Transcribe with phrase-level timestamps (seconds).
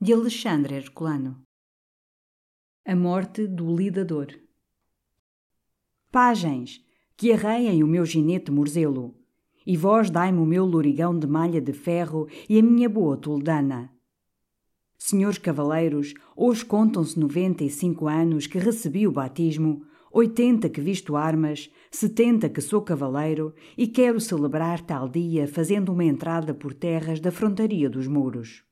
[0.00, 1.42] de Alexandre Herculano
[2.86, 4.28] A Morte do Lidador
[6.12, 6.80] Pagens,
[7.16, 9.16] que arreiem o meu ginete morzelo,
[9.66, 13.92] e vós dai-me o meu lorigão de malha de ferro e a minha boa toledana.
[14.96, 21.16] Senhores cavaleiros, hoje contam-se noventa e cinco anos que recebi o batismo, oitenta que visto
[21.16, 27.18] armas, setenta que sou cavaleiro e quero celebrar tal dia fazendo uma entrada por terras
[27.18, 28.62] da frontaria dos muros.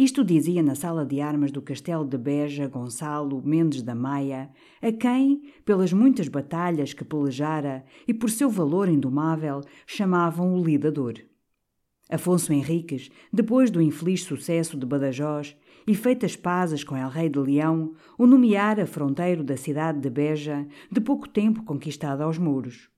[0.00, 4.48] Isto dizia na sala de armas do castelo de Beja Gonçalo Mendes da Maia,
[4.80, 11.14] a quem, pelas muitas batalhas que pelejara e por seu valor indomável, chamavam o Lidador.
[12.08, 17.40] Afonso Henriques, depois do infeliz sucesso de Badajoz e feitas pazes com El Rei de
[17.40, 22.88] Leão, o nomeara fronteiro da cidade de Beja, de pouco tempo conquistada aos muros.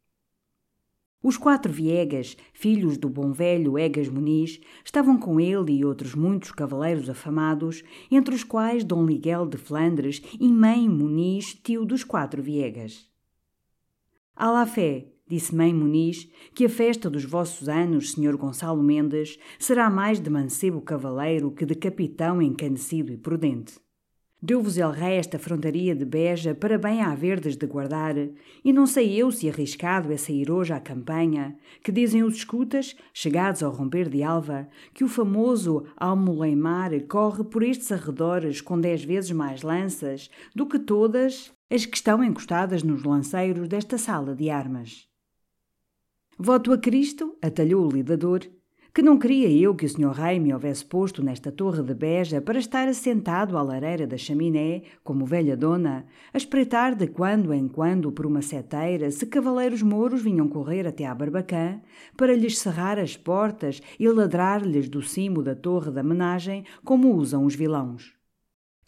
[1.22, 6.50] Os quatro Viegas, filhos do bom velho Egas Muniz, estavam com ele e outros muitos
[6.50, 12.42] cavaleiros afamados, entre os quais Dom Miguel de Flandres e Mãe Muniz, tio dos quatro
[12.42, 13.06] Viegas.
[14.34, 19.90] Alá fé, disse Mãe Muniz, que a festa dos vossos anos, Senhor Gonçalo Mendes, será
[19.90, 23.74] mais de mancebo cavaleiro que de capitão encanecido e prudente.
[24.42, 28.14] Deu-vos el rei esta frontaria de Beja para bem haverdes de guardar,
[28.64, 32.96] e não sei eu se arriscado é sair hoje à campanha, que dizem os escutas,
[33.12, 39.04] chegados ao romper de alva, que o famoso Almoleimar corre por estes arredores com dez
[39.04, 44.48] vezes mais lanças do que todas as que estão encostadas nos lanceiros desta sala de
[44.48, 45.06] armas.
[46.38, 48.40] Voto a Cristo, atalhou o lidador,
[48.92, 52.40] que não queria eu que o senhor rei me houvesse posto nesta torre de Beja
[52.40, 57.68] para estar assentado à lareira da chaminé, como velha dona, a espreitar de quando em
[57.68, 61.80] quando por uma seteira se cavaleiros mouros vinham correr até à Barbacã
[62.16, 67.44] para lhes cerrar as portas e ladrar-lhes do cimo da torre da menagem como usam
[67.44, 68.12] os vilãos.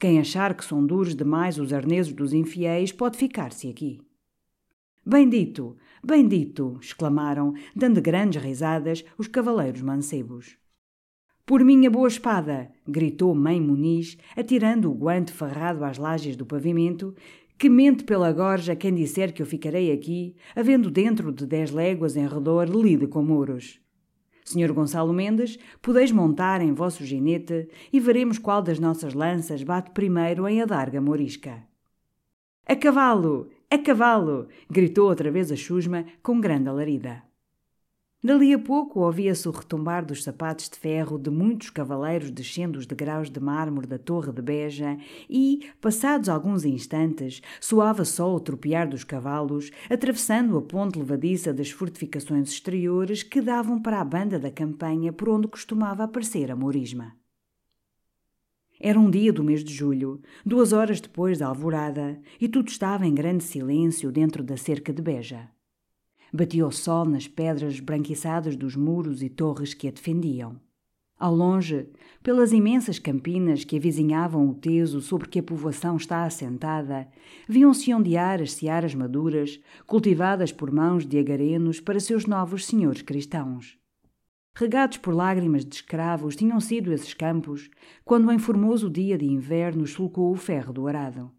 [0.01, 4.01] Quem achar que são duros demais os arneses dos infiéis pode ficar-se aqui.
[5.05, 6.79] Bendito, bendito!
[6.81, 10.57] exclamaram, dando grandes risadas, os cavaleiros mancebos.
[11.45, 12.71] Por minha boa espada!
[12.87, 17.15] gritou Mãe Muniz, atirando o guante ferrado às lajes do pavimento,
[17.59, 22.17] que mente pela gorja quem disser que eu ficarei aqui, havendo dentro de dez léguas
[22.17, 23.81] em redor lido com muros.
[24.45, 29.93] Senhor Gonçalo Mendes, podeis montar em vosso ginete e veremos qual das nossas lanças bate
[29.93, 31.63] primeiro em adarga morisca.
[32.67, 33.49] A cavalo!
[33.73, 34.49] A cavalo!
[34.69, 37.23] gritou outra vez a chusma com grande alarida.
[38.23, 42.85] Dali a pouco ouvia-se o retumbar dos sapatos de ferro de muitos cavaleiros descendo os
[42.85, 48.87] degraus de mármore da torre de Beja e, passados alguns instantes, soava só o tropear
[48.87, 54.51] dos cavalos, atravessando a ponte levadiça das fortificações exteriores que davam para a banda da
[54.51, 57.22] campanha por onde costumava aparecer a Morisma.
[58.85, 63.07] Era um dia do mês de julho, duas horas depois da alvorada, e tudo estava
[63.07, 65.49] em grande silêncio dentro da cerca de Beja.
[66.33, 70.57] Batia o sol nas pedras branquiçadas dos muros e torres que a defendiam.
[71.17, 71.87] Ao longe,
[72.25, 77.07] pelas imensas campinas que avizinhavam o teso sobre que a povoação está assentada,
[77.49, 83.81] viam-se ondear as searas maduras, cultivadas por mãos de agarenos para seus novos senhores cristãos.
[84.55, 87.71] Regados por lágrimas de escravos tinham sido esses campos,
[88.05, 91.33] quando em formoso dia de inverno sulcou o ferro do arado.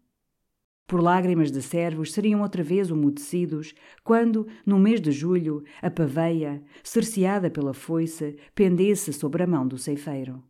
[0.86, 3.72] Por lágrimas de servos seriam outra vez umedecidos,
[4.02, 9.78] quando, no mês de julho, a paveia, cerceada pela foice, pendesse sobre a mão do
[9.78, 10.42] ceifeiro.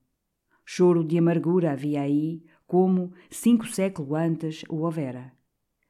[0.65, 5.33] Choro de amargura havia aí, como, cinco séculos antes, o houvera.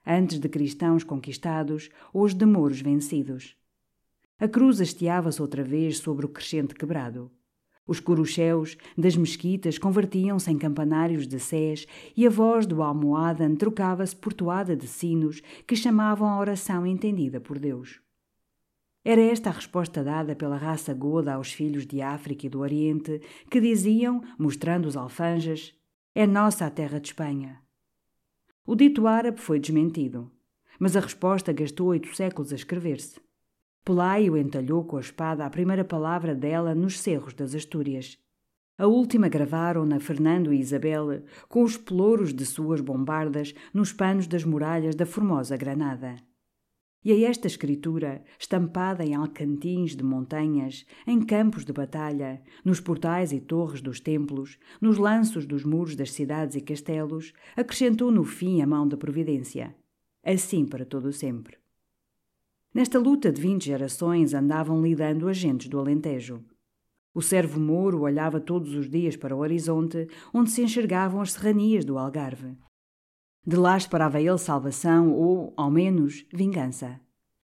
[0.04, 3.56] Antes de cristãos conquistados, hoje de mouros vencidos.
[4.38, 7.30] A cruz hasteava-se outra vez sobre o crescente quebrado.
[7.86, 11.86] Os corucheus das mesquitas convertiam-se em campanários de sés
[12.16, 17.40] e a voz do almohadan trocava-se por toada de sinos que chamavam a oração entendida
[17.40, 18.00] por Deus.
[19.04, 23.20] Era esta a resposta dada pela raça goda aos filhos de África e do Oriente,
[23.50, 25.74] que diziam, mostrando os alfanjas,
[26.14, 27.60] é nossa a terra de Espanha.
[28.66, 30.32] O dito árabe foi desmentido,
[30.80, 33.20] mas a resposta gastou oito séculos a escrever-se.
[33.84, 38.18] Pelaio entalhou com a espada a primeira palavra dela nos cerros das Astúrias.
[38.78, 44.42] A última gravaram-na Fernando e Isabel com os pelouros de suas bombardas nos panos das
[44.42, 46.16] muralhas da formosa Granada.
[47.04, 53.32] E a esta escritura, estampada em alcantins de montanhas, em campos de batalha, nos portais
[53.32, 58.62] e torres dos templos, nos lanços dos muros das cidades e castelos, acrescentou no fim
[58.62, 59.76] a mão da providência.
[60.24, 61.62] Assim para todo o sempre.
[62.74, 66.44] Nesta luta de vinte gerações andavam lidando agentes do Alentejo.
[67.14, 71.84] O servo Moro olhava todos os dias para o horizonte, onde se enxergavam as serranias
[71.84, 72.56] do Algarve.
[73.46, 77.00] De lá esperava ele salvação ou, ao menos, vingança.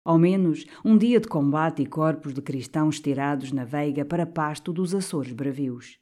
[0.05, 4.71] Ao menos, um dia de combate e corpos de cristãos tirados na veiga para pasto
[4.71, 5.99] dos Açores bravios.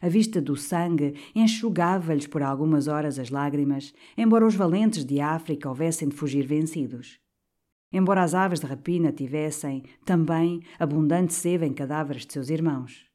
[0.00, 5.68] A vista do sangue enxugava-lhes por algumas horas as lágrimas, embora os valentes de África
[5.68, 7.20] houvessem de fugir vencidos
[7.92, 13.06] embora as aves de rapina tivessem, também, abundante seiva em cadáveres de seus irmãos.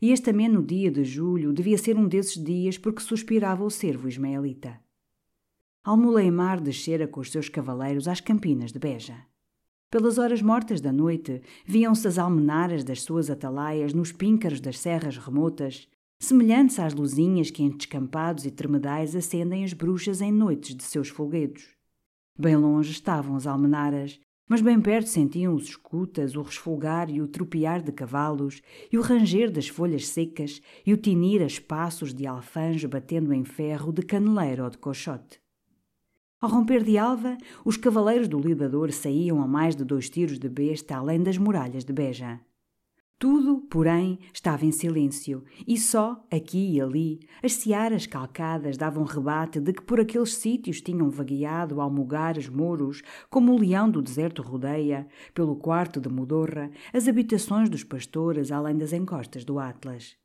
[0.00, 4.08] E este ameno dia de julho devia ser um desses dias porque suspirava o servo
[4.08, 4.80] ismaelita.
[5.84, 9.16] Almuleimar descera com os seus cavaleiros às campinas de Beja.
[9.90, 15.18] Pelas horas mortas da noite, viam-se as almenaras das suas atalaias nos píncaros das serras
[15.18, 15.86] remotas,
[16.18, 21.08] semelhantes às luzinhas que em descampados e termedais acendem as bruxas em noites de seus
[21.08, 21.76] folguedos.
[22.38, 24.18] Bem longe estavam as almenaras,
[24.48, 29.02] mas bem perto sentiam os escutas, o resfolgar e o tropear de cavalos, e o
[29.02, 34.02] ranger das folhas secas, e o tinir a espaços de alfanjo batendo em ferro de
[34.02, 35.40] caneleiro ou de cochote.
[36.40, 40.48] Ao romper de alva, os cavaleiros do lidador saíam a mais de dois tiros de
[40.48, 42.40] besta além das muralhas de Beja.
[43.22, 49.60] Tudo, porém, estava em silêncio, e só, aqui e ali, as searas calcadas davam rebate
[49.60, 55.06] de que por aqueles sítios tinham vagueado almogares mouros, como o leão do deserto rodeia,
[55.32, 60.16] pelo quarto de Modorra, as habitações dos pastores além das encostas do Atlas.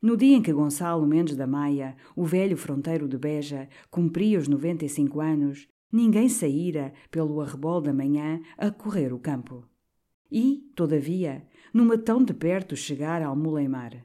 [0.00, 4.46] No dia em que Gonçalo Mendes da Maia, o velho fronteiro de Beja, cumpria os
[4.46, 9.66] noventa e cinco anos, ninguém saíra, pelo arrebol da manhã, a correr o campo.
[10.32, 14.04] E, todavia, numa tão de perto chegar ao Muleimar.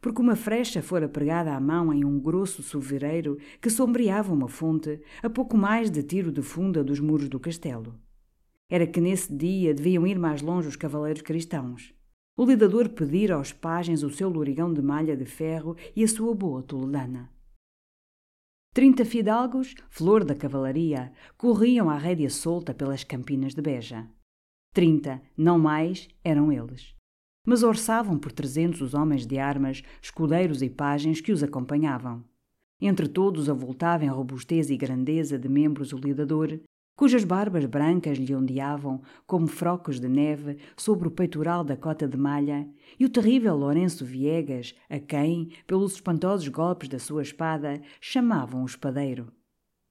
[0.00, 5.00] Porque uma frecha fora pregada à mão em um grosso sovereiro que sombreava uma fonte,
[5.22, 7.98] a pouco mais de tiro de funda dos muros do castelo.
[8.68, 11.94] Era que nesse dia deviam ir mais longe os cavaleiros cristãos.
[12.36, 16.34] O lidador pedira aos pajens o seu lorigão de malha de ferro e a sua
[16.34, 17.30] boa toledana.
[18.74, 24.06] Trinta fidalgos, flor da cavalaria, corriam à rédea solta pelas campinas de Beja.
[24.74, 26.95] Trinta, não mais, eram eles.
[27.46, 32.24] Mas orçavam por trezentos os homens de armas, escudeiros e pajens que os acompanhavam.
[32.80, 36.58] Entre todos avultava em robustez e grandeza de membros o lidador,
[36.96, 42.16] cujas barbas brancas lhe ondeavam como frocos de neve sobre o peitoral da cota de
[42.16, 48.62] malha, e o terrível Lourenço Viegas, a quem, pelos espantosos golpes da sua espada, chamavam
[48.62, 49.32] o espadeiro.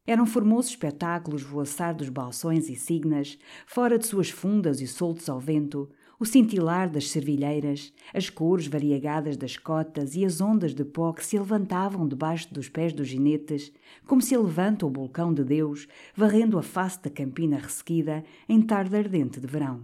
[0.06, 5.40] Eram formosos espetáculos voaçar dos balsões e signas, fora de suas fundas e soltos ao
[5.40, 11.12] vento, o cintilar das servilheiras, as cores variegadas das cotas e as ondas de pó
[11.14, 13.72] que se levantavam debaixo dos pés dos ginetes,
[14.06, 18.96] como se levanta o vulcão de Deus, varrendo a face da campina ressequida em tarde
[18.96, 19.84] ardente de verão.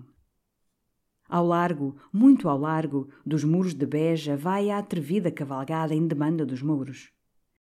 [1.28, 6.46] Ao largo, muito ao largo, dos muros de Beja vai a atrevida cavalgada em demanda
[6.46, 7.12] dos muros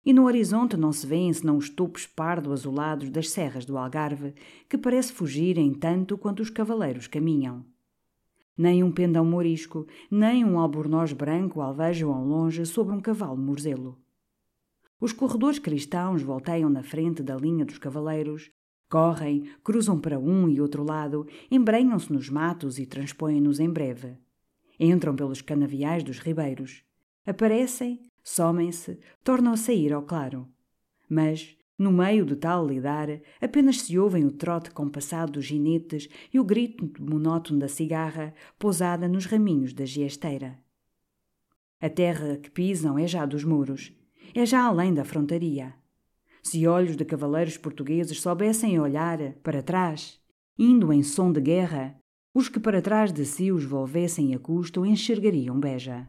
[0.09, 4.33] e no horizonte não se vêem senão os topos pardo-azulados das serras do Algarve,
[4.67, 7.63] que parece fugirem tanto quanto os cavaleiros caminham.
[8.59, 13.97] Nem um pendão morisco, nem um albornoz branco alvejam ao longe sobre um cavalo morzelo.
[15.01, 18.51] Os corredores cristãos volteiam na frente da linha dos cavaleiros,
[18.91, 24.19] correm, cruzam para um e outro lado, embrenham-se nos matos e transpõem-nos em breve.
[24.81, 26.83] Entram pelos canaviais dos ribeiros.
[27.25, 30.49] Aparecem, somem-se, tornam a sair ao claro.
[31.09, 33.09] Mas, no meio de tal lidar,
[33.41, 39.07] apenas se ouvem o trote compassado dos ginetes e o grito monótono da cigarra pousada
[39.07, 40.59] nos raminhos da giesteira.
[41.81, 43.93] A terra que pisam é já dos muros,
[44.35, 45.73] é já além da frontaria.
[46.43, 50.21] Se olhos de cavaleiros portugueses soubessem olhar para trás,
[50.59, 51.97] indo em som de guerra,
[52.35, 56.09] os que para trás de si os volvessem a custo enxergariam beja.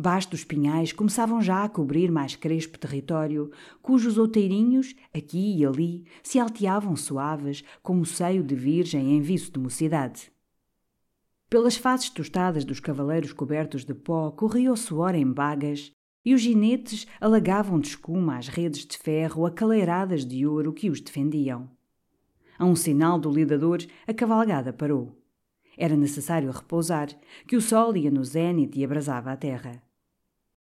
[0.00, 3.50] Vastos pinhais começavam já a cobrir mais crespo território,
[3.82, 9.50] cujos outeirinhos, aqui e ali, se alteavam suaves como o seio de virgem em viço
[9.50, 10.30] de mocidade.
[11.50, 15.90] Pelas faces tostadas dos cavaleiros cobertos de pó corria o suor em bagas,
[16.24, 21.00] e os ginetes alagavam de escuma as redes de ferro acaleiradas de ouro que os
[21.00, 21.68] defendiam.
[22.56, 25.20] A um sinal do lidador, a cavalgada parou.
[25.76, 27.08] Era necessário repousar,
[27.48, 29.87] que o sol ia no zénite e abrasava a terra.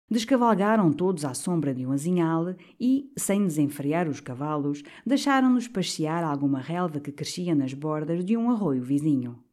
[0.10, 6.60] Descavalgaram todos à sombra de um azinhal e, sem desenfrear os cavalos, deixaram-nos passear alguma
[6.60, 9.44] relva que crescia nas bordas de um arroio vizinho.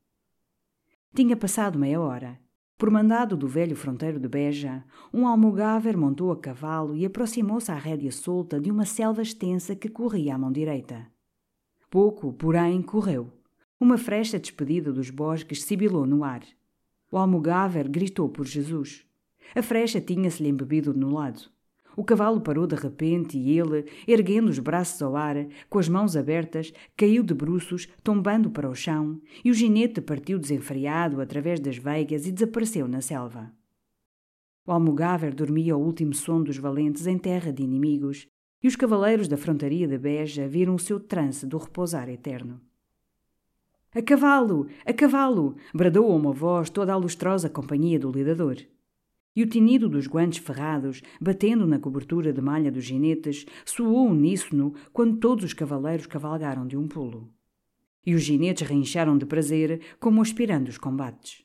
[1.14, 2.38] Tinha passado meia hora.
[2.76, 7.76] Por mandado do velho fronteiro de Beja, um almogáver montou a cavalo e aproximou-se à
[7.76, 11.06] rédea solta de uma selva extensa que corria à mão direita.
[11.88, 13.32] Pouco, porém, correu.
[13.78, 16.42] Uma frecha despedida dos bosques sibilou no ar.
[17.11, 19.06] O almogáver gritou por Jesus.
[19.54, 21.50] A frecha tinha-se-lhe embebido no lado.
[21.96, 25.37] O cavalo parou de repente e ele, erguendo os braços ao ar,
[25.68, 30.38] com as mãos abertas, caiu de bruços, tombando para o chão, e o ginete partiu
[30.38, 33.52] desenfreado através das veigas e desapareceu na selva.
[34.66, 38.26] O almogáver dormia o último som dos valentes em terra de inimigos,
[38.62, 42.61] e os cavaleiros da frontaria de Beja viram o seu trance do repousar eterno.
[43.94, 44.68] A cavalo!
[44.87, 45.56] A cavalo!
[45.75, 48.56] bradou uma voz toda a lustrosa companhia do lidador.
[49.35, 54.75] E o tinido dos guantes ferrados, batendo na cobertura de malha dos ginetes, soou uníssono
[54.93, 57.33] quando todos os cavaleiros cavalgaram de um pulo.
[58.05, 61.45] E os ginetes rincharam de prazer, como aspirando os combates.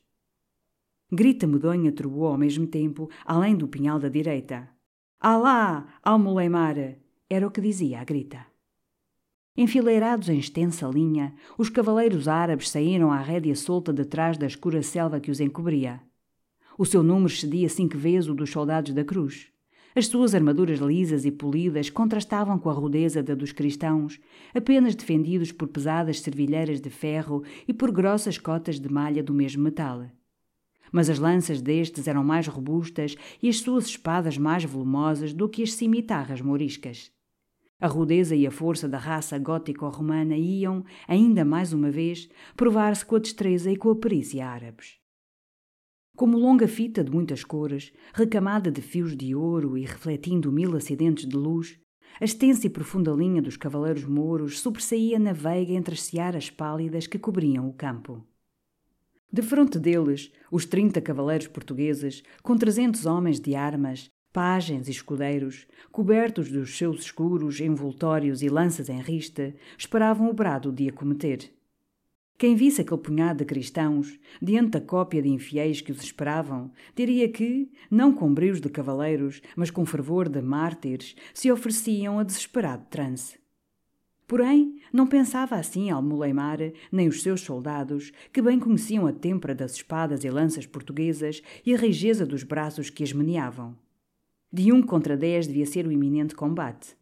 [1.10, 4.68] Grita medonha troou ao mesmo tempo, além do pinhal da direita.
[5.18, 6.98] Alá, Almuleimar!
[7.30, 8.46] Era o que dizia a grita.
[9.56, 14.82] Enfileirados em extensa linha, os cavaleiros árabes saíram à rédea solta de trás da escura
[14.82, 16.00] selva que os encobria.
[16.80, 19.48] O seu número excedia cinco vezes o dos soldados da cruz.
[19.96, 24.20] As suas armaduras lisas e polidas contrastavam com a rudeza da dos cristãos,
[24.54, 29.64] apenas defendidos por pesadas servilheiras de ferro e por grossas cotas de malha do mesmo
[29.64, 30.08] metal.
[30.92, 35.64] Mas as lanças destes eram mais robustas e as suas espadas mais volumosas do que
[35.64, 37.10] as cimitarras moriscas.
[37.80, 43.16] A rudeza e a força da raça gótico-romana iam, ainda mais uma vez, provar-se com
[43.16, 45.07] a destreza e com a perícia árabes.
[46.18, 51.28] Como longa fita de muitas cores, recamada de fios de ouro e refletindo mil acidentes
[51.28, 51.78] de luz,
[52.20, 57.06] a extensa e profunda linha dos cavaleiros mouros sobressaía na veiga entre as searas pálidas
[57.06, 58.26] que cobriam o campo.
[59.32, 65.68] De fronte deles, os trinta cavaleiros portugueses, com trezentos homens de armas, pajens e escudeiros,
[65.92, 71.56] cobertos dos seus escuros envoltórios e lanças em rista, esperavam o brado de acometer.
[72.38, 77.28] Quem visse aquele punhado de cristãos, diante da cópia de infiéis que os esperavam, diria
[77.28, 82.86] que, não com brios de cavaleiros, mas com fervor de mártires, se ofereciam a desesperado
[82.88, 83.40] transe.
[84.24, 86.60] Porém, não pensava assim Almuleimar,
[86.92, 91.74] nem os seus soldados, que bem conheciam a têmpera das espadas e lanças portuguesas e
[91.74, 93.76] a rigidez dos braços que as meneavam.
[94.52, 96.96] De um contra dez devia ser o iminente combate.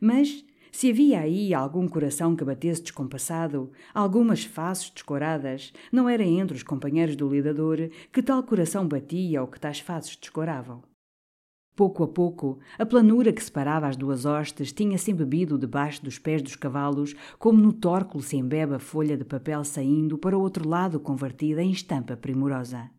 [0.00, 0.44] Mas,
[0.76, 6.62] se havia aí algum coração que batesse descompassado, algumas faces descoradas, não era entre os
[6.62, 10.82] companheiros do lidador que tal coração batia ou que tais faces descoravam.
[11.74, 16.42] Pouco a pouco, a planura que separava as duas hostes tinha-se embebido debaixo dos pés
[16.42, 20.68] dos cavalos, como no tórculo se embebe a folha de papel saindo para o outro
[20.68, 22.90] lado convertida em estampa primorosa.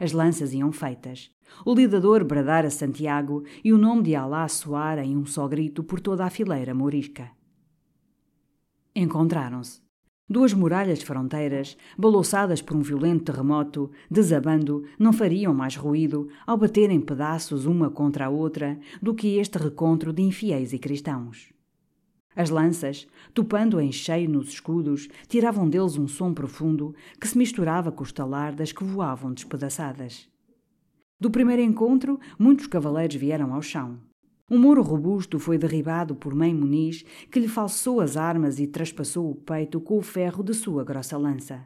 [0.00, 1.30] As lanças iam feitas.
[1.64, 6.00] O lidador bradara Santiago e o nome de Alá soara em um só grito por
[6.00, 7.30] toda a fileira morisca.
[8.94, 9.82] Encontraram-se.
[10.26, 16.90] Duas muralhas fronteiras, balouçadas por um violento terremoto, desabando, não fariam mais ruído ao bater
[16.90, 21.53] em pedaços uma contra a outra do que este recontro de infiéis e cristãos.
[22.36, 27.92] As lanças, topando em cheio nos escudos, tiravam deles um som profundo que se misturava
[27.92, 30.28] com o estalar das que voavam despedaçadas.
[31.20, 33.98] Do primeiro encontro, muitos cavaleiros vieram ao chão.
[34.50, 39.30] Um muro robusto foi derribado por Mãe Muniz, que lhe falsou as armas e traspassou
[39.30, 41.64] o peito com o ferro de sua grossa lança.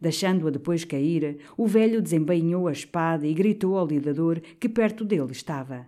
[0.00, 5.32] Deixando-a depois cair, o velho desembainhou a espada e gritou ao lidador que perto dele
[5.32, 5.86] estava.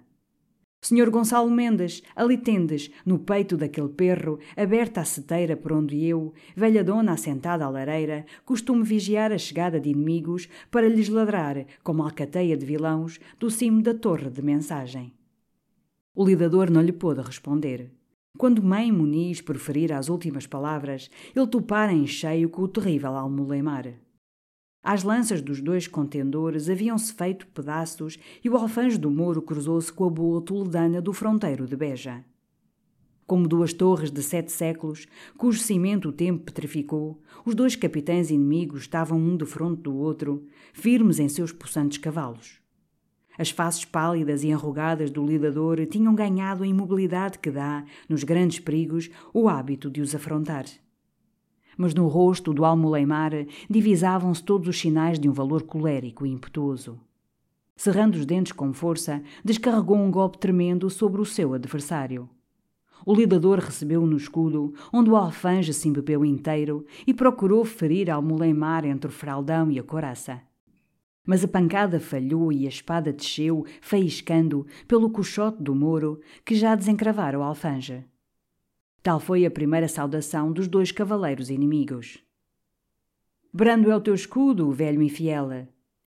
[0.85, 6.35] Senhor Gonçalo Mendes, ali tendes, no peito daquele perro, aberta a seteira por onde eu,
[6.55, 12.03] velha dona assentada à lareira, costumo vigiar a chegada de inimigos para lhes ladrar, como
[12.03, 15.15] alcateia de vilãos, do cimo da torre de mensagem.
[16.15, 17.91] O lidador não lhe pôde responder.
[18.37, 23.95] Quando mãe Muniz proferir as últimas palavras, ele topara em cheio com o terrível almolemar.
[24.87, 30.05] As lanças dos dois contendores haviam-se feito pedaços e o alfange do Moro cruzou-se com
[30.05, 32.23] a boa toledana do fronteiro de Beja.
[33.27, 35.07] Como duas torres de sete séculos,
[35.39, 40.47] cujo cimento o tempo petrificou, os dois capitães inimigos estavam um de fronte do outro,
[40.75, 42.61] firmes em seus possantes cavalos.
[43.39, 48.59] As faces pálidas e enrugadas do lidador tinham ganhado a imobilidade que dá, nos grandes
[48.59, 50.67] perigos, o hábito de os afrontar
[51.77, 53.33] mas no rosto do almoleimar
[53.69, 56.99] divisavam-se todos os sinais de um valor colérico e impetuoso.
[57.77, 62.29] Cerrando os dentes com força, descarregou um golpe tremendo sobre o seu adversário.
[63.05, 68.85] O lidador recebeu-o no escudo, onde o alfange se embebeu inteiro e procurou ferir Almoleimar
[68.85, 70.41] entre o fraldão e a coraça.
[71.27, 76.75] Mas a pancada falhou e a espada desceu, faiscando, pelo cochote do moro, que já
[76.75, 78.05] desencravara o alfange.
[79.05, 82.25] Tal foi a primeira saudação dos dois cavaleiros inimigos.
[83.53, 85.69] Brando é o teu escudo, velho infiel.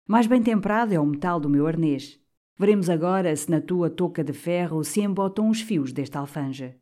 [0.06, 2.16] Mais bem temperado é o metal do meu arnês.
[2.56, 6.76] Veremos agora se na tua touca de ferro se embotam os fios deste alfanje.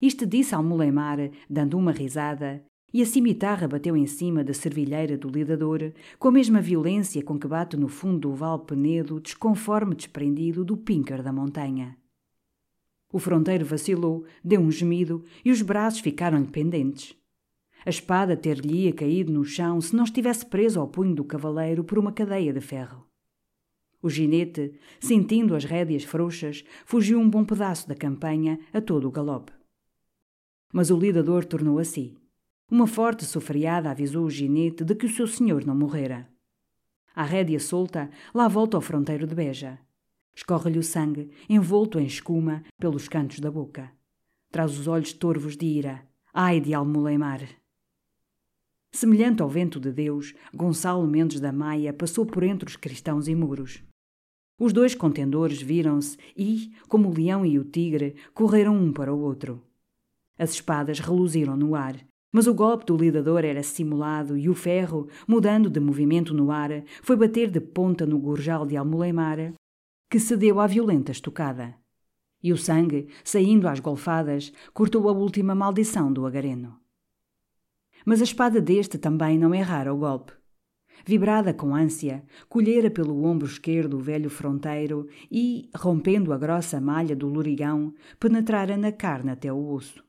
[0.00, 1.18] Isto disse ao Mulemar,
[1.50, 6.32] dando uma risada, e a cimitarra bateu em cima da servilheira do lidador, com a
[6.32, 11.30] mesma violência com que bate no fundo do Val Penedo, desconforme desprendido do píncar da
[11.30, 11.94] montanha.
[13.12, 17.16] O fronteiro vacilou, deu um gemido e os braços ficaram-lhe pendentes.
[17.86, 21.98] A espada ter-lhe-ia caído no chão se não estivesse preso ao punho do cavaleiro por
[21.98, 23.06] uma cadeia de ferro.
[24.02, 29.10] O ginete, sentindo as rédeas frouxas, fugiu um bom pedaço da campanha a todo o
[29.10, 29.52] galope.
[30.72, 32.16] Mas o lidador tornou a si.
[32.70, 36.28] Uma forte sofriada avisou o ginete de que o seu senhor não morrera.
[37.14, 39.80] A rédea solta, lá volta ao fronteiro de Beja.
[40.38, 43.90] Escorre-lhe o sangue, envolto em escuma, pelos cantos da boca.
[44.52, 46.06] Traz os olhos torvos de ira.
[46.32, 47.40] Ai de Almoleimar!
[48.92, 53.34] Semelhante ao vento de Deus, Gonçalo Mendes da Maia passou por entre os cristãos e
[53.34, 53.82] muros.
[54.60, 59.18] Os dois contendores viram-se e, como o leão e o tigre, correram um para o
[59.18, 59.60] outro.
[60.38, 61.96] As espadas reluziram no ar,
[62.32, 66.84] mas o golpe do lidador era simulado e o ferro, mudando de movimento no ar,
[67.02, 69.52] foi bater de ponta no gorjal de Almoleimar
[70.08, 71.74] que cedeu à violenta estocada.
[72.42, 76.78] E o sangue, saindo às golfadas, cortou a última maldição do agareno.
[78.06, 80.32] Mas a espada deste também não errara o golpe.
[81.04, 87.14] Vibrada com ânsia, colhera pelo ombro esquerdo o velho fronteiro e, rompendo a grossa malha
[87.14, 90.02] do lurigão, penetrara na carne até o osso.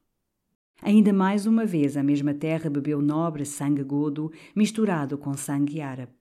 [0.82, 6.14] Ainda mais uma vez a mesma terra bebeu nobre sangue godo misturado com sangue árabe.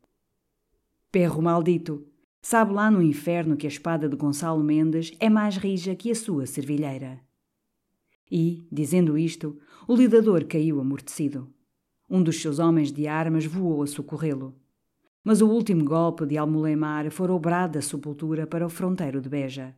[1.12, 2.04] Perro maldito!
[2.40, 6.14] Sabe lá no inferno que a espada de Gonçalo Mendes é mais rija que a
[6.14, 7.20] sua servilheira.
[8.30, 11.52] E, dizendo isto, o lidador caiu amortecido.
[12.08, 14.54] Um dos seus homens de armas voou a socorrê-lo.
[15.24, 19.28] Mas o último golpe de Almolemar fora o brado da sepultura para o fronteiro de
[19.28, 19.74] Beja.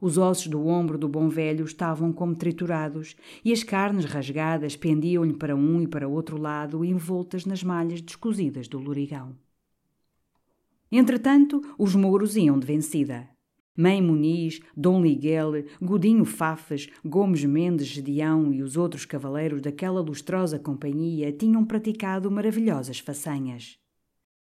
[0.00, 5.34] Os ossos do ombro do bom velho estavam como triturados e as carnes rasgadas pendiam-lhe
[5.34, 9.36] para um e para outro lado, envoltas nas malhas descozidas do lurigão.
[10.90, 13.28] Entretanto, os mouros iam de vencida.
[13.76, 20.58] Mãe Muniz, Dom Liguel, Godinho Fafas, Gomes Mendes Gedeão e os outros cavaleiros daquela lustrosa
[20.58, 23.78] companhia tinham praticado maravilhosas façanhas.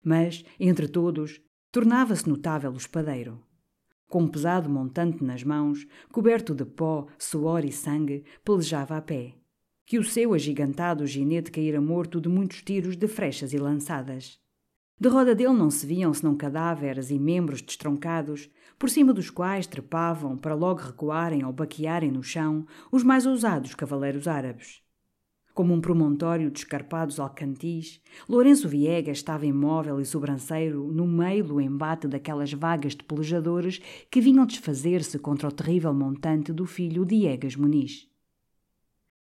[0.04, 1.40] Mas, entre todos,
[1.72, 3.42] tornava-se notável o espadeiro.
[4.10, 9.36] Com um pesado montante nas mãos, coberto de pó, suor e sangue, pelejava a pé.
[9.86, 14.41] Que o seu agigantado ginete caíra morto de muitos tiros de frechas e lançadas.
[15.02, 19.66] De roda dele não se viam senão cadáveres e membros destroncados, por cima dos quais
[19.66, 24.84] trepavam, para logo recuarem ou baquearem no chão, os mais ousados cavaleiros árabes.
[25.56, 31.60] Como um promontório de escarpados alcantis, Lourenço Viegas estava imóvel e sobranceiro no meio do
[31.60, 37.56] embate daquelas vagas de pelejadores que vinham desfazer-se contra o terrível montante do filho Diegas
[37.56, 38.08] Muniz.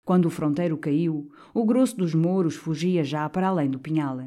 [0.06, 4.18] Quando o fronteiro caiu, o grosso dos mouros fugia já para além do pinhal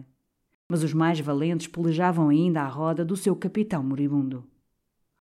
[0.70, 4.48] mas os mais valentes pelejavam ainda à roda do seu capitão moribundo.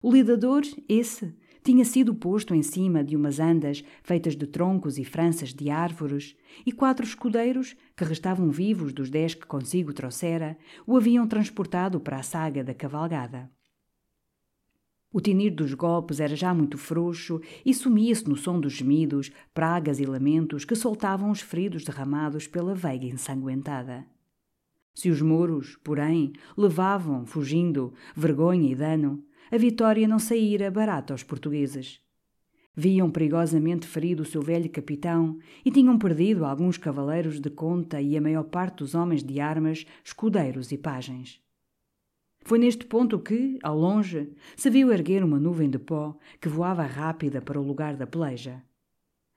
[0.00, 5.04] O lidador, esse, tinha sido posto em cima de umas andas feitas de troncos e
[5.04, 10.96] franças de árvores, e quatro escudeiros, que restavam vivos dos dez que consigo trouxera, o
[10.96, 13.50] haviam transportado para a saga da cavalgada.
[15.12, 20.00] O tinir dos golpes era já muito frouxo e sumia-se no som dos gemidos, pragas
[20.00, 24.06] e lamentos que soltavam os feridos derramados pela veiga ensanguentada.
[24.94, 31.22] Se os mouros, porém, levavam, fugindo, vergonha e dano, a vitória não saíra barata aos
[31.22, 32.00] portugueses.
[32.74, 38.16] Viam perigosamente ferido o seu velho capitão e tinham perdido alguns cavaleiros de conta e
[38.16, 41.40] a maior parte dos homens de armas, escudeiros e pajens.
[42.44, 46.82] Foi neste ponto que, ao longe, se viu erguer uma nuvem de pó que voava
[46.82, 48.62] rápida para o lugar da peleja.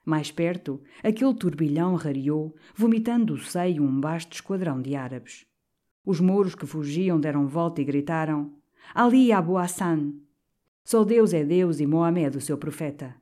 [0.05, 5.47] Mais perto, aquele turbilhão rareou, vomitando do seio um vasto esquadrão de árabes.
[6.05, 8.53] Os mouros que fugiam deram volta e gritaram:
[8.93, 10.13] Ali Abu Hassan.
[10.83, 13.15] Só Deus é Deus e Mohamed o seu profeta.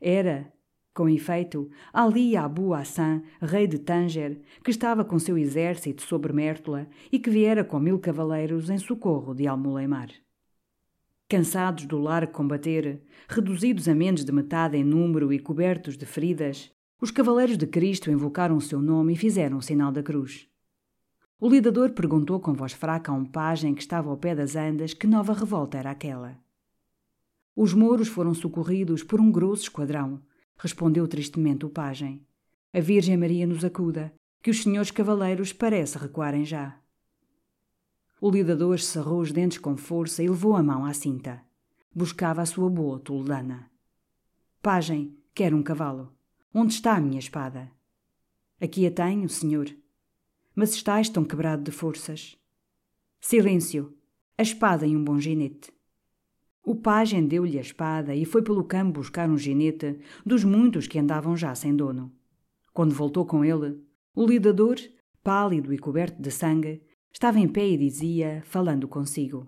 [0.00, 0.52] Era,
[0.92, 6.88] com efeito, Ali Abu Hassan, rei de Tanger, que estava com seu exército sobre Mértola
[7.12, 10.23] e que viera com mil cavaleiros em socorro de Almuleimar.
[11.28, 16.70] Cansados do largo combater, reduzidos a menos de metade em número e cobertos de feridas,
[17.00, 20.48] os cavaleiros de Cristo invocaram o seu nome e fizeram o sinal da cruz.
[21.40, 24.94] O lidador perguntou com voz fraca a um pajem que estava ao pé das andas
[24.94, 26.38] que nova revolta era aquela.
[27.56, 30.22] Os mouros foram socorridos por um grosso esquadrão,
[30.58, 32.24] respondeu tristemente o pajem.
[32.72, 36.78] A Virgem Maria nos acuda, que os senhores cavaleiros parece recuarem já.
[38.20, 41.42] O lidador cerrou os dentes com força e levou a mão à cinta.
[41.94, 43.70] Buscava a sua boa toledana.
[44.62, 46.12] Pajem, quero um cavalo.
[46.52, 47.70] Onde está a minha espada?
[48.60, 49.74] Aqui a tenho, senhor
[50.54, 52.38] mas estáis tão quebrado de forças.
[53.20, 53.96] Silêncio!
[54.38, 55.72] A espada e um bom ginete.
[56.64, 60.98] O pajem deu-lhe a espada e foi pelo campo buscar um ginete dos muitos que
[60.98, 62.12] andavam já sem dono.
[62.72, 63.80] Quando voltou com ele,
[64.14, 64.76] o lidador,
[65.22, 66.82] pálido e coberto de sangue,
[67.14, 69.46] estava em pé e dizia, falando consigo: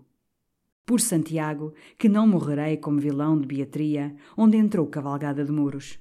[0.86, 5.98] Por Santiago, que não morrerei como vilão de Beatria, onde entrou cavalgada de muros.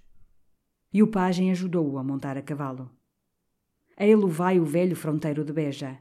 [0.93, 2.89] E o pajem ajudou-o a montar a cavalo.
[3.97, 5.97] A ele vai o velho fronteiro de Beja.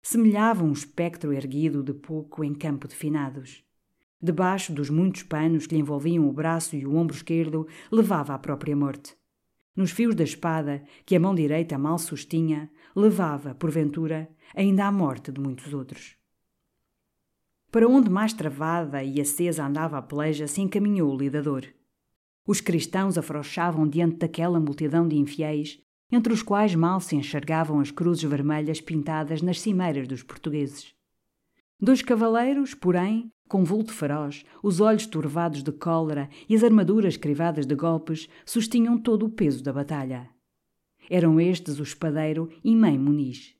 [0.00, 3.64] Semelhava um espectro erguido de pouco em campo de finados.
[4.22, 8.38] Debaixo dos muitos panos que lhe envolviam o braço e o ombro esquerdo, levava a
[8.38, 9.17] própria morte.
[9.78, 15.30] Nos fios da espada, que a mão direita mal sustinha, levava, porventura, ainda a morte
[15.30, 16.16] de muitos outros.
[17.70, 21.64] Para onde mais travada e acesa andava a peleja, se encaminhou o lidador.
[22.44, 27.92] Os cristãos afrouxavam diante daquela multidão de infiéis, entre os quais mal se enxergavam as
[27.92, 30.92] cruzes vermelhas pintadas nas cimeiras dos portugueses.
[31.80, 37.66] Dois cavaleiros, porém, com vulto feroz, os olhos turvados de cólera e as armaduras crivadas
[37.66, 40.28] de golpes, sustinham todo o peso da batalha.
[41.08, 43.54] Eram estes o espadeiro e Mãe Muniz.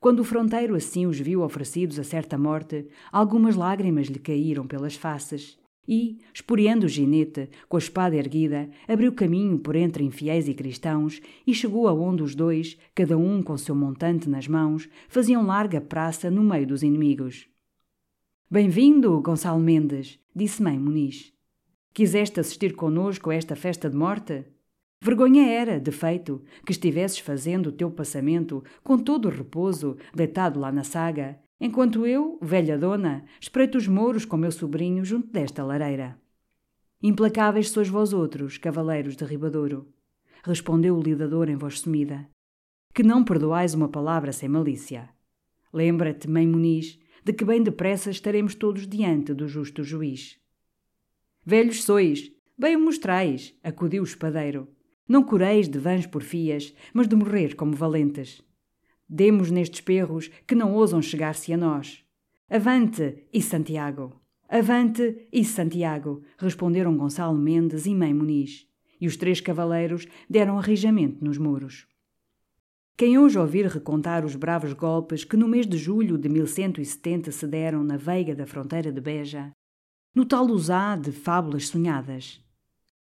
[0.00, 4.96] Quando o fronteiro assim os viu oferecidos a certa morte, algumas lágrimas lhe caíram pelas
[4.96, 10.54] faces e, esporeando o ginete, com a espada erguida, abriu caminho por entre infiéis e
[10.54, 15.80] cristãos e chegou aonde os dois, cada um com seu montante nas mãos, faziam larga
[15.80, 17.48] praça no meio dos inimigos.
[18.50, 21.32] Bem-vindo, Gonçalo Mendes, disse Mãe Muniz.
[21.94, 24.44] Quiseste assistir conosco a esta festa de morte?
[25.00, 30.60] Vergonha era, de feito, que estivesses fazendo o teu passamento com todo o repouso, deitado
[30.60, 35.62] lá na saga, enquanto eu, velha dona, espreito os mouros com meu sobrinho junto desta
[35.62, 36.20] lareira.
[37.00, 39.86] Implacáveis sois vós outros, cavaleiros de Ribadouro,
[40.42, 42.28] respondeu o lidador em voz sumida,
[42.92, 45.08] que não perdoais uma palavra sem malícia.
[45.72, 50.40] Lembra-te, mãe Muniz, de que bem depressa estaremos todos diante do justo juiz.
[51.46, 54.68] Velhos sois, bem o mostrais, acudiu o espadeiro.
[55.08, 58.42] Não cureis de vãs porfias, mas de morrer como valentes.
[59.08, 62.04] Demos nestes perros que não ousam chegar-se a nós.
[62.48, 64.20] Avante, e Santiago!
[64.48, 66.22] Avante, e Santiago!
[66.36, 68.66] responderam Gonçalo Mendes e Mãe Muniz.
[69.00, 71.86] E os três cavaleiros deram arrijamento nos muros.
[72.96, 77.46] Quem hoje ouvir recontar os bravos golpes que no mês de julho de 1170 se
[77.46, 79.50] deram na veiga da fronteira de Beja,
[80.14, 82.44] no tal usá de fábulas sonhadas.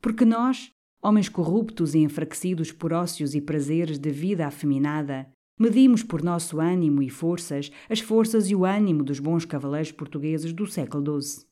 [0.00, 0.70] Porque nós,
[1.02, 5.26] homens corruptos e enfraquecidos por ócios e prazeres de vida afeminada,
[5.58, 10.52] Medimos por nosso ânimo e forças as forças e o ânimo dos bons cavaleiros portugueses
[10.52, 11.44] do século XII.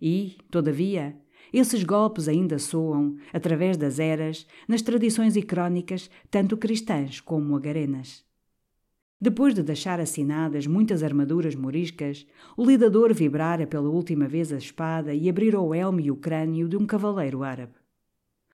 [0.00, 1.16] E, todavia,
[1.52, 8.24] esses golpes ainda soam, através das eras, nas tradições e crônicas, tanto cristãs como agarenas.
[9.20, 15.12] Depois de deixar assinadas muitas armaduras moriscas, o lidador vibrara pela última vez a espada
[15.12, 17.79] e abrira o elmo e o crânio de um cavaleiro árabe.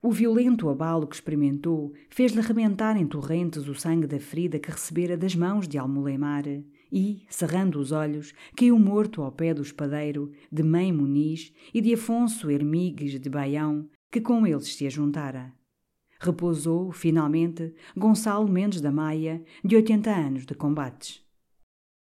[0.01, 5.17] O violento abalo que experimentou fez-lhe rebentar em torrentes o sangue da ferida que recebera
[5.17, 6.45] das mãos de Almulemar
[6.91, 11.93] e, cerrando os olhos, caiu morto ao pé do espadeiro, de Mãe Muniz e de
[11.93, 15.57] Afonso Hermigues de Baião, que com eles se ajuntara
[16.19, 21.23] repousou, finalmente, Gonçalo Mendes da Maia, de 80 anos de combates.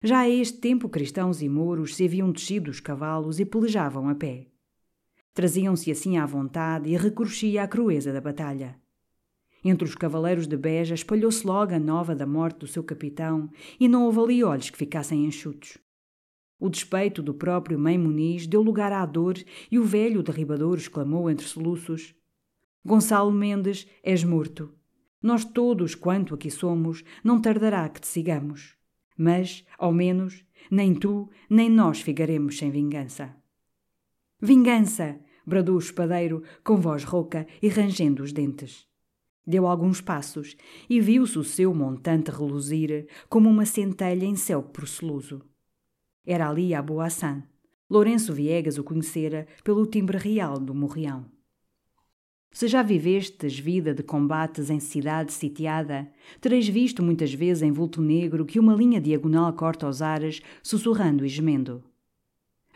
[0.03, 4.15] Já a este tempo cristãos e mouros se haviam descido os cavalos e pelejavam a
[4.15, 4.47] pé.
[5.37, 8.75] Traziam-se assim à vontade e recruscia a crueza da batalha.
[9.63, 13.47] Entre os cavaleiros de Beja espalhou-se logo a nova da morte do seu capitão
[13.79, 15.77] e não houve ali olhos que ficassem enxutos.
[16.59, 19.35] O despeito do próprio Mãe Muniz deu lugar à dor
[19.69, 22.15] e o velho derribador exclamou entre soluços
[22.83, 24.73] Gonçalo Mendes, és morto.
[25.21, 28.75] Nós todos, quanto aqui somos, não tardará que te sigamos.
[29.15, 33.35] Mas, ao menos, nem tu, nem nós ficaremos sem vingança.
[34.41, 35.26] Vingança!
[35.47, 38.85] Bradou o espadeiro com voz rouca e rangendo os dentes.
[39.45, 40.57] Deu alguns passos
[40.89, 45.41] e viu-se o seu montante reluzir como uma centelha em céu proceloso.
[46.25, 47.43] Era ali a Boassan.
[47.89, 51.25] Lourenço Viegas o conhecera pelo timbre real do morrião.
[52.51, 58.01] Se já vivestes vida de combates em cidade sitiada, tereis visto muitas vezes em vulto
[58.01, 61.81] negro que uma linha diagonal corta os ares, sussurrando e gemendo.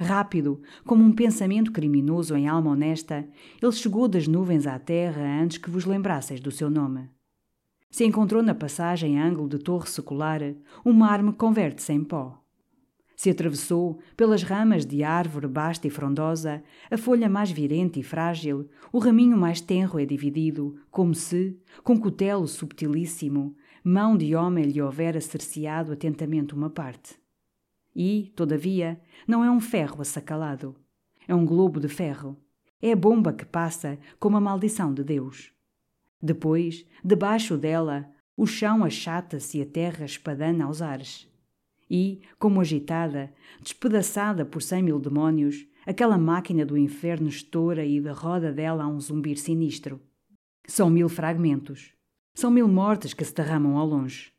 [0.01, 3.23] Rápido, como um pensamento criminoso em alma honesta,
[3.61, 7.07] ele chegou das nuvens à terra antes que vos lembrasseis do seu nome.
[7.91, 10.41] Se encontrou na passagem ângulo de torre secular,
[10.83, 12.41] o marme converte-se em pó.
[13.15, 18.67] Se atravessou, pelas ramas de árvore basta e frondosa, a folha mais virente e frágil,
[18.91, 24.81] o raminho mais tenro é dividido, como se, com cutelo subtilíssimo, mão de homem lhe
[24.81, 27.20] houvera cerceado atentamente uma parte.
[27.95, 30.75] E, todavia, não é um ferro assacalado.
[31.27, 32.38] É um globo de ferro.
[32.82, 35.51] É a bomba que passa como a maldição de Deus.
[36.21, 41.32] Depois, debaixo dela, o chão achata-se e a terra espadana aos ares
[41.91, 48.13] e, como agitada, despedaçada por cem mil demónios, aquela máquina do inferno estoura e da
[48.13, 49.99] roda dela há um zumbir sinistro.
[50.65, 51.91] São mil fragmentos.
[52.34, 54.32] São mil mortes que se derramam ao longe.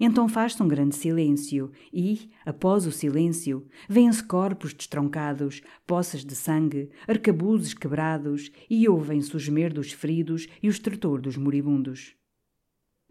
[0.00, 6.88] Então faz-se um grande silêncio e, após o silêncio, vêem-se corpos destroncados, poças de sangue,
[7.06, 12.14] arcabuzes quebrados e ouvem-se o gemer dos feridos e o estertor dos moribundos.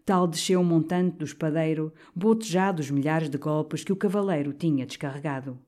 [0.04, 4.86] Tal desceu o montante do espadeiro, botejado os milhares de golpes que o cavaleiro tinha
[4.86, 5.58] descarregado.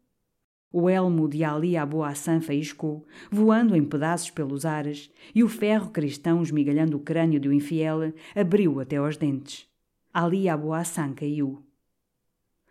[0.72, 5.90] O elmo de Ali Abu Hassan faiscou, voando em pedaços pelos ares, e o ferro
[5.90, 9.69] cristão esmigalhando o crânio do infiel abriu até aos dentes.
[10.12, 11.64] Ali Abu Hassan caiu.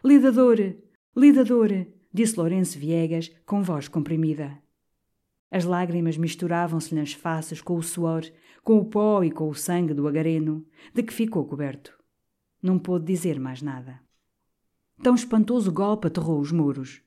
[0.03, 0.57] Lidador!
[1.15, 1.69] Lidador!
[2.13, 4.57] disse Lourenço Viegas com voz comprimida.
[5.49, 8.23] As lágrimas misturavam-se nas faces com o suor,
[8.61, 11.97] com o pó e com o sangue do agareno, de que ficou coberto.
[12.61, 14.01] Não pôde dizer mais nada.
[15.01, 17.01] Tão espantoso golpe aterrou os muros.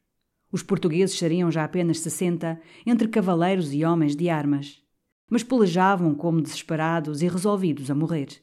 [0.51, 4.83] Os portugueses seriam já apenas sessenta, entre cavaleiros e homens de armas,
[5.29, 8.42] mas pelejavam como desesperados e resolvidos a morrer.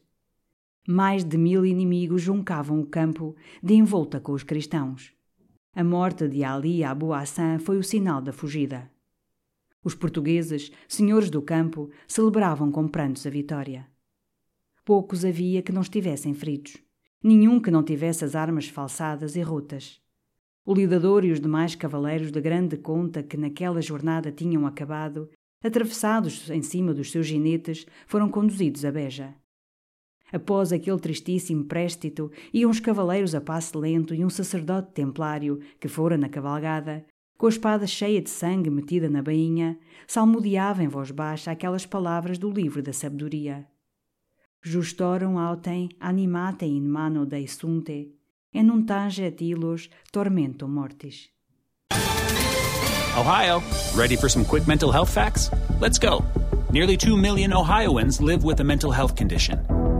[0.91, 5.13] Mais de mil inimigos juncavam o campo, de envolta com os cristãos.
[5.71, 8.89] A morte de Ali Abu Hassan foi o sinal da fugida.
[9.83, 13.85] Os portugueses, senhores do campo, celebravam com prantos a vitória.
[14.83, 16.77] Poucos havia que não estivessem feridos.
[17.23, 20.01] Nenhum que não tivesse as armas falsadas e rotas.
[20.65, 25.29] O lidador e os demais cavaleiros de grande conta que naquela jornada tinham acabado,
[25.63, 29.35] atravessados em cima dos seus ginetes, foram conduzidos a Beja.
[30.31, 35.87] Após aquele tristíssimo préstito, iam os cavaleiros a passo lento e um sacerdote templário, que
[35.87, 37.05] fora na cavalgada,
[37.37, 42.37] com a espada cheia de sangue metida na bainha, salmodiava em voz baixa aquelas palavras
[42.37, 43.65] do livro da sabedoria.
[44.61, 48.13] Justorum autem animate in mano dei sunte,
[48.51, 51.29] e non tanget illos tormento mortis.
[53.17, 53.61] Ohio,
[53.95, 55.49] ready for some quick mental health facts?
[55.79, 56.23] Let's go.
[56.71, 59.78] Nearly 2 million Ohioans live with a mental health condition.